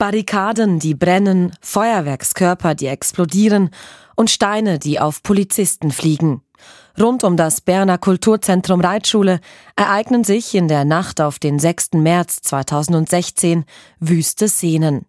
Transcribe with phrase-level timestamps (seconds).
[0.00, 3.68] Barrikaden, die brennen, Feuerwerkskörper, die explodieren
[4.16, 6.40] und Steine, die auf Polizisten fliegen.
[6.98, 9.40] Rund um das Berner Kulturzentrum Reitschule
[9.76, 11.90] ereignen sich in der Nacht auf den 6.
[11.96, 13.66] März 2016
[13.98, 15.04] wüste Szenen.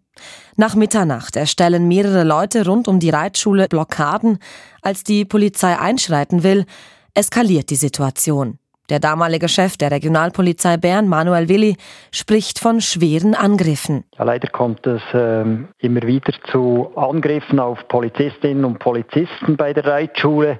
[0.57, 4.39] Nach Mitternacht erstellen mehrere Leute rund um die Reitschule Blockaden.
[4.81, 6.65] Als die Polizei einschreiten will,
[7.13, 8.59] eskaliert die Situation.
[8.91, 11.77] Der damalige Chef der Regionalpolizei Bern, Manuel Willi,
[12.11, 14.03] spricht von schweren Angriffen.
[14.17, 19.85] Ja, leider kommt es ähm, immer wieder zu Angriffen auf Polizistinnen und Polizisten bei der
[19.85, 20.59] Reitschule.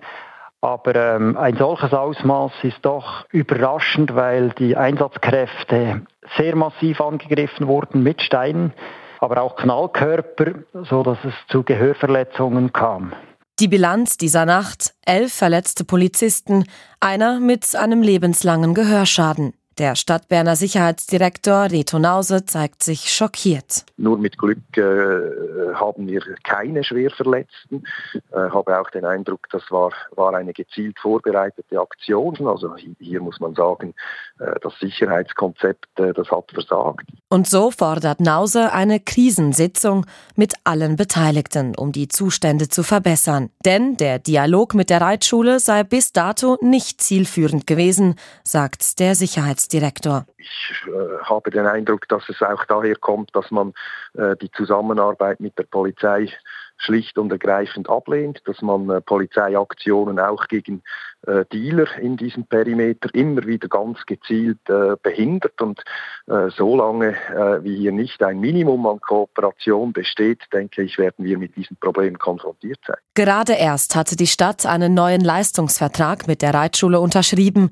[0.62, 6.04] Aber ähm, ein solches Ausmaß ist doch überraschend, weil die Einsatzkräfte
[6.38, 8.72] sehr massiv angegriffen wurden mit Steinen,
[9.20, 10.54] aber auch Knallkörper,
[10.90, 13.12] so dass es zu Gehörverletzungen kam.
[13.62, 16.66] Die Bilanz dieser Nacht, elf verletzte Polizisten,
[17.00, 19.54] einer mit einem lebenslangen Gehörschaden.
[19.82, 23.84] Der Stadtberner Sicherheitsdirektor Reto Nause zeigt sich schockiert.
[23.98, 27.84] Nur mit Glück äh, haben wir keine Schwerverletzten.
[28.14, 32.48] Ich äh, habe auch den Eindruck, das war, war eine gezielt vorbereitete Aktion.
[32.48, 33.96] Also hier muss man sagen,
[34.38, 37.08] äh, das Sicherheitskonzept, äh, das hat versagt.
[37.30, 40.06] Und so fordert Nause eine Krisensitzung
[40.36, 43.50] mit allen Beteiligten, um die Zustände zu verbessern.
[43.66, 49.71] Denn der Dialog mit der Reitschule sei bis dato nicht zielführend gewesen, sagt der Sicherheitsdirektor.
[50.38, 53.74] Ich äh, habe den Eindruck, dass es auch daher kommt, dass man
[54.14, 56.30] äh, die Zusammenarbeit mit der Polizei
[56.82, 60.82] schlicht und ergreifend ablehnt, dass man äh, Polizeiaktionen auch gegen
[61.28, 65.62] äh, Dealer in diesem Perimeter immer wieder ganz gezielt äh, behindert.
[65.62, 65.84] Und
[66.28, 71.38] äh, solange äh, wie hier nicht ein Minimum an Kooperation besteht, denke ich, werden wir
[71.38, 72.98] mit diesem Problem konfrontiert sein.
[73.14, 77.70] Gerade erst hatte die Stadt einen neuen Leistungsvertrag mit der Reitschule unterschrieben.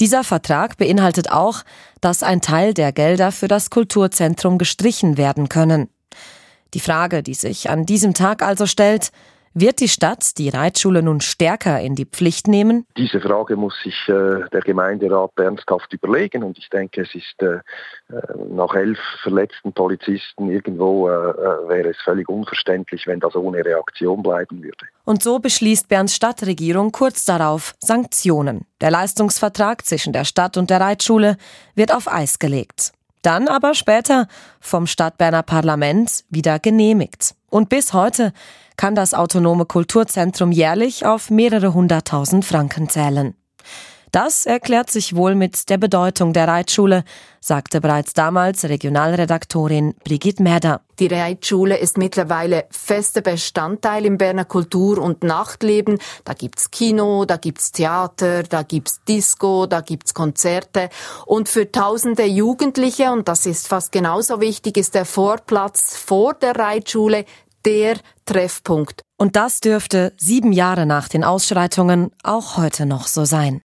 [0.00, 1.62] Dieser Vertrag beinhaltet auch,
[2.00, 5.88] dass ein Teil der Gelder für das Kulturzentrum gestrichen werden können.
[6.74, 9.10] Die Frage, die sich an diesem Tag also stellt,
[9.60, 12.86] wird die Stadt die Reitschule nun stärker in die Pflicht nehmen?
[12.96, 17.56] Diese Frage muss sich äh, der Gemeinderat ernsthaft überlegen und ich denke, es ist äh,
[18.14, 23.64] äh nach elf verletzten Polizisten irgendwo äh, äh, wäre es völlig unverständlich, wenn das ohne
[23.64, 24.86] Reaktion bleiben würde.
[25.04, 28.66] Und so beschließt Berns Stadtregierung kurz darauf Sanktionen.
[28.80, 31.36] Der Leistungsvertrag zwischen der Stadt und der Reitschule
[31.74, 32.92] wird auf Eis gelegt
[33.22, 34.26] dann aber später
[34.60, 37.34] vom Stadtberner Parlament wieder genehmigt.
[37.50, 38.32] Und bis heute
[38.76, 43.34] kann das autonome Kulturzentrum jährlich auf mehrere hunderttausend Franken zählen.
[44.12, 47.04] Das erklärt sich wohl mit der Bedeutung der Reitschule,
[47.40, 50.80] sagte bereits damals Regionalredaktorin Brigitte Merder.
[50.98, 55.98] Die Reitschule ist mittlerweile fester Bestandteil im Berner Kultur- und Nachtleben.
[56.24, 60.88] Da gibt's Kino, da gibt's Theater, da gibt's Disco, da gibt's Konzerte.
[61.26, 66.56] Und für tausende Jugendliche, und das ist fast genauso wichtig, ist der Vorplatz vor der
[66.56, 67.24] Reitschule
[67.64, 69.02] der Treffpunkt.
[69.16, 73.56] Und das dürfte sieben Jahre nach den Ausschreitungen auch heute noch so sein.